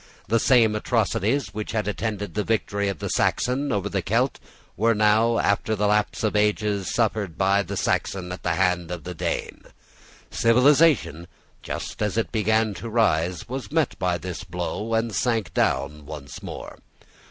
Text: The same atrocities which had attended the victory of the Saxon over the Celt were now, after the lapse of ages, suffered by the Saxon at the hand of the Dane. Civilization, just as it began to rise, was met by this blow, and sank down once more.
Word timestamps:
The 0.27 0.39
same 0.39 0.75
atrocities 0.75 1.53
which 1.53 1.73
had 1.73 1.87
attended 1.87 2.33
the 2.33 2.43
victory 2.43 2.87
of 2.89 2.97
the 2.97 3.07
Saxon 3.09 3.71
over 3.71 3.87
the 3.87 4.01
Celt 4.01 4.39
were 4.75 4.95
now, 4.95 5.37
after 5.37 5.75
the 5.75 5.85
lapse 5.85 6.23
of 6.23 6.35
ages, 6.35 6.91
suffered 6.91 7.37
by 7.37 7.61
the 7.61 7.77
Saxon 7.77 8.31
at 8.31 8.41
the 8.41 8.55
hand 8.55 8.89
of 8.89 9.03
the 9.03 9.13
Dane. 9.13 9.61
Civilization, 10.31 11.27
just 11.61 12.01
as 12.01 12.17
it 12.17 12.31
began 12.31 12.73
to 12.73 12.89
rise, 12.89 13.47
was 13.47 13.71
met 13.71 13.93
by 13.99 14.17
this 14.17 14.43
blow, 14.43 14.95
and 14.95 15.13
sank 15.13 15.53
down 15.53 16.07
once 16.07 16.41
more. 16.41 16.79